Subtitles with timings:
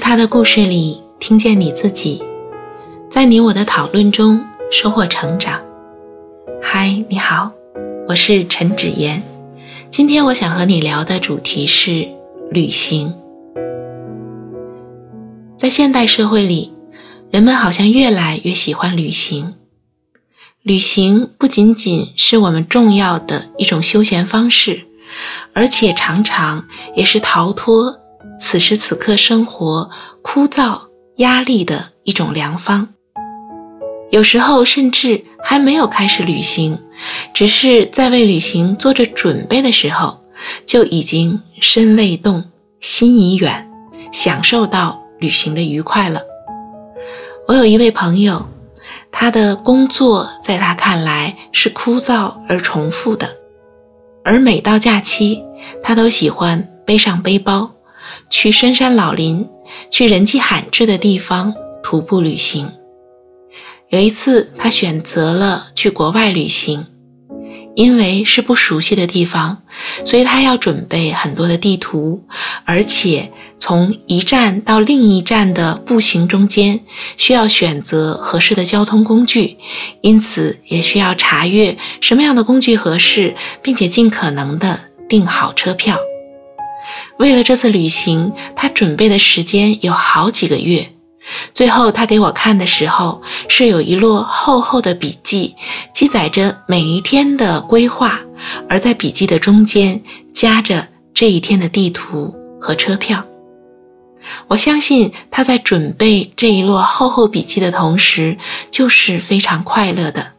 [0.00, 2.24] 他的故事里听见你自己，
[3.10, 4.42] 在你我的讨论中
[4.72, 5.60] 收获成长。
[6.60, 7.52] 嗨，你好，
[8.08, 9.22] 我是陈芷妍。
[9.90, 12.08] 今天我想和你聊的主题是
[12.50, 13.14] 旅行。
[15.56, 16.72] 在现代社会里，
[17.30, 19.54] 人们好像越来越喜欢旅行。
[20.62, 24.86] 旅行不仅仅是我们重要的一种休闲方式，
[25.52, 27.99] 而且常常也是逃脱
[28.40, 29.90] 此时此刻生活
[30.22, 32.88] 枯燥压力的一种良方。
[34.10, 36.78] 有时候甚至还没有开始旅行，
[37.32, 40.24] 只是在为旅行做着准备的时候，
[40.66, 42.44] 就已经身未动，
[42.80, 43.70] 心已远，
[44.10, 46.22] 享受到旅行的愉快了。
[47.46, 48.48] 我有一位朋友。
[49.12, 53.28] 他的工作在他看来是枯燥而重复的，
[54.24, 55.42] 而每到假期，
[55.82, 57.72] 他都喜欢背上背包，
[58.30, 59.46] 去深山老林，
[59.90, 62.70] 去人迹罕至的地方徒步旅行。
[63.90, 66.86] 有一次，他选择了去国外旅行。
[67.76, 69.62] 因为是不熟悉的地方，
[70.04, 72.24] 所以他要准备很多的地图，
[72.64, 76.80] 而且从一站到另一站的步行中间
[77.16, 79.56] 需要选择合适的交通工具，
[80.02, 85.96] 因此也需要查阅什么样的工具合适，并且尽可能的订好车票。
[87.20, 90.88] 为了这次旅行，他准备的时间有好几个月。
[91.52, 95.54] 最后，他给我看的时候，是有一摞厚厚的笔记，
[95.94, 98.20] 记载着每一天的规划，
[98.70, 103.22] 而在笔记的中间夹着这一天的地图和车票。
[104.48, 108.38] 我相信他在准备这一摞厚厚笔记的同时，
[108.70, 110.32] 就是非常快乐的。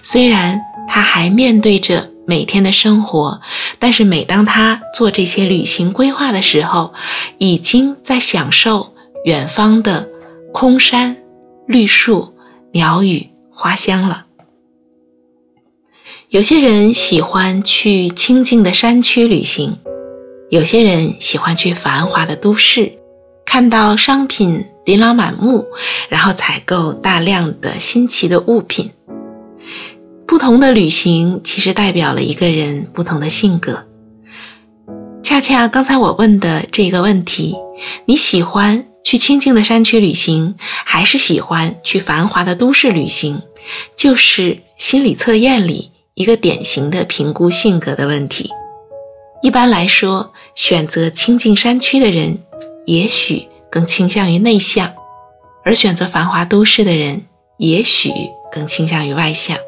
[0.00, 3.40] 虽然他还面对着每天的生活，
[3.78, 6.94] 但是每当他做这些旅行规划的时候，
[7.38, 10.10] 已经在享受远方的。
[10.54, 11.16] 空山、
[11.66, 12.34] 绿树、
[12.72, 14.26] 鸟语、花香了。
[16.28, 19.78] 有些人喜欢去清静的山区旅行，
[20.50, 22.92] 有些人喜欢去繁华的都市，
[23.46, 25.64] 看到商品琳琅满目，
[26.10, 28.90] 然后采购大量的新奇的物品。
[30.32, 33.84] 不同的旅行其实代表了一个人不同的性格。
[35.22, 37.54] 恰恰刚才我问的这个问题，
[38.06, 38.86] 你喜欢？
[39.04, 43.42] 去清静的山区旅行，还是喜欢去繁华的都市旅行，
[43.94, 48.48] 就是心理测验里一个典型的评估性格的问题。
[49.42, 52.38] 一般来说，选择清静山区的人，
[52.86, 54.94] 也许更倾向于内向；
[55.62, 57.26] 而选择繁华都市的人，
[57.58, 58.10] 也许
[58.50, 59.58] 更倾向于外向。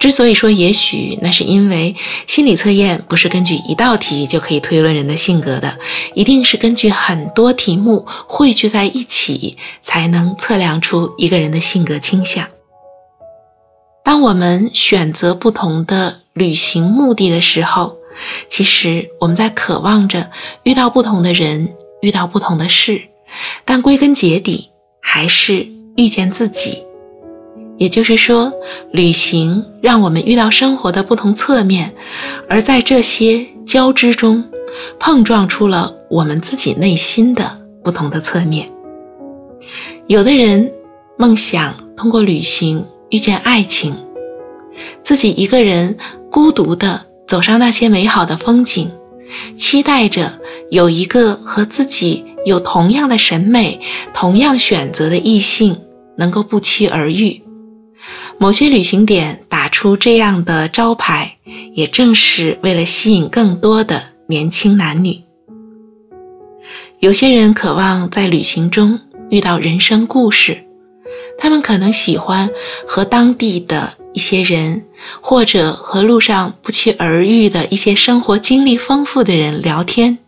[0.00, 1.96] 之所以说也许，那是因为
[2.26, 5.78] 心理测验不是根据一道题就可以推论人的性格的，
[6.14, 12.46] 一定是根据很多题目汇聚在一起，才能测量出一个人的性格倾向。
[14.04, 17.96] 当我们选择不同的旅行目的的时候，
[18.50, 20.30] 其实我们在渴望着
[20.64, 23.00] 遇到不同的人，遇到不同的事，
[23.64, 24.68] 但归根结底
[25.00, 25.66] 还是
[25.96, 26.82] 遇见自己。
[27.76, 28.52] 也就是说，
[28.92, 31.92] 旅行让我们遇到生活的不同侧面，
[32.48, 34.44] 而在这些交织中，
[34.98, 38.70] 碰撞出了我们自己内心的不同的侧面。
[40.06, 40.72] 有的人
[41.16, 43.94] 梦想通过旅行遇见爱情，
[45.02, 45.96] 自己一个人
[46.30, 48.90] 孤独地走上那些美好的风景，
[49.56, 50.38] 期待着
[50.70, 53.80] 有一个和自己有同样的审美、
[54.12, 55.80] 同样选择的异性
[56.16, 57.40] 能够不期而遇。
[58.38, 61.36] 某些旅行点打出这样的招牌，
[61.74, 65.22] 也正是为了吸引更多的年轻男女。
[67.00, 70.64] 有些人渴望在旅行中遇到人生故事，
[71.38, 72.50] 他们可能喜欢
[72.86, 74.84] 和当地的一些人，
[75.20, 80.18] 或者和路上不期而遇的一些生活经历丰富的人聊天，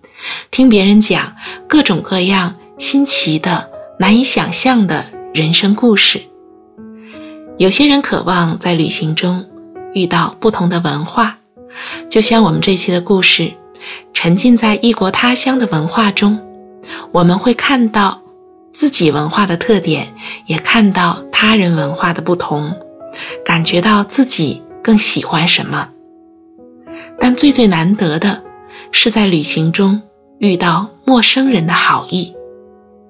[0.50, 1.34] 听别人讲
[1.66, 6.22] 各种各样新奇的、难以想象的人生故事。
[7.58, 9.46] 有些人渴望在旅行中
[9.94, 11.38] 遇到不同的文化，
[12.10, 13.54] 就像我们这期的故事，
[14.12, 16.38] 沉浸在异国他乡的文化中，
[17.12, 18.20] 我们会看到
[18.74, 20.12] 自己文化的特点，
[20.44, 22.74] 也看到他人文化的不同，
[23.42, 25.88] 感觉到自己更喜欢什么。
[27.18, 28.42] 但最最难得的
[28.92, 30.02] 是在旅行中
[30.40, 32.34] 遇到陌生人的好意，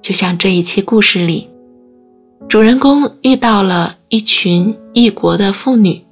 [0.01, 1.51] 就像这一期故事里。
[2.49, 6.05] 主人公遇到了一群异国的妇女，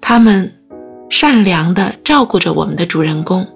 [0.00, 0.54] 她们
[1.08, 3.46] 善良地照顾着我们的主人公。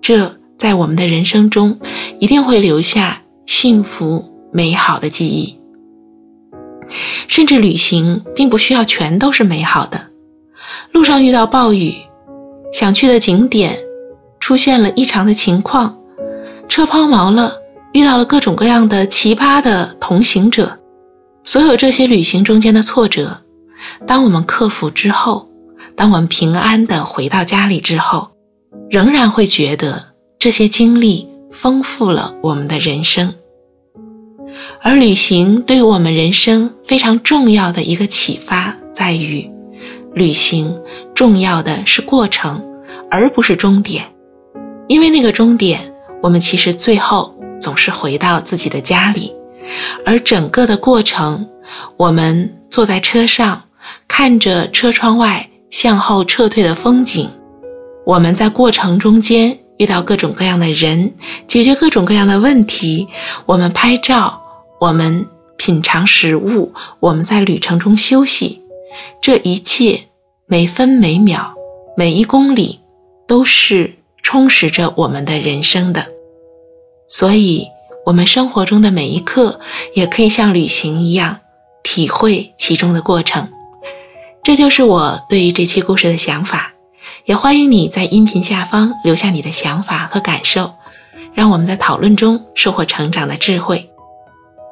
[0.00, 1.78] 这在我们的人生中
[2.18, 5.58] 一定会留下幸福、美好的记忆。
[7.28, 10.08] 甚至旅行并不需要全都是美好的，
[10.90, 11.94] 路上遇到暴雨，
[12.72, 13.78] 想去的景点
[14.40, 15.96] 出现了异常的情况，
[16.68, 17.54] 车抛锚了，
[17.92, 20.79] 遇到了各种各样的奇葩的同行者，
[21.44, 23.42] 所有这些旅行中间的挫折，
[24.06, 25.48] 当我们克服之后，
[25.96, 28.30] 当我们平安的回到家里之后，
[28.88, 33.34] 仍然会觉得这些经历丰富了我们的人生。
[34.82, 39.50] 而旅行对于我们人生非常重要的一个启发在于，
[40.12, 40.78] 旅行
[41.14, 42.62] 重要的是过程，
[43.10, 44.04] 而不是终点。
[44.88, 49.32] 因为那个终点，我们其实最后总是回到自己的家里，
[50.04, 51.48] 而整个的过程，
[51.96, 53.64] 我们坐在车上，
[54.08, 57.30] 看着车窗外向后撤退的风景，
[58.06, 61.14] 我们在过程中间遇到各种各样的人，
[61.46, 63.08] 解决各种各样的问题，
[63.46, 64.42] 我们拍照。
[64.80, 65.26] 我们
[65.58, 68.62] 品尝食物，我们在旅程中休息，
[69.20, 70.04] 这一切
[70.46, 71.54] 每分每秒、
[71.98, 72.80] 每一公里
[73.26, 76.06] 都是充实着我们的人生的。
[77.06, 77.66] 所以，
[78.10, 79.60] 我们生活中的每一刻
[79.94, 81.38] 也可以像旅行一样，
[81.84, 83.48] 体会其中的过程。
[84.42, 86.72] 这就是我对于这期故事的想法。
[87.24, 90.74] 也欢迎你在音频下方留下你的想法和感受，
[91.34, 93.88] 让我们在讨论中收获成长的智慧。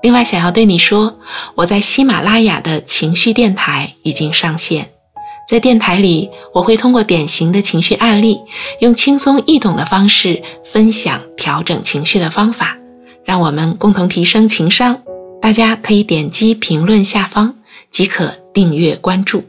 [0.02, 1.20] 另外，想要对你说，
[1.54, 4.90] 我在喜马拉雅的情绪电台已经上线。
[5.48, 8.40] 在电台里，我会通过典型的情绪案例，
[8.80, 12.76] 用轻松易懂的方式分享调整情绪的方法，
[13.28, 15.02] 让我们共同提升情商。
[15.38, 17.56] 大家可以点击评论下方
[17.90, 19.44] 即可订阅关注。